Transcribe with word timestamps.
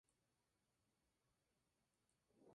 Por 2.35 2.37
eso 2.39 2.49